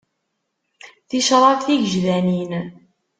Ticraḍ 1.09 1.57
tigejdanin. 1.65 2.51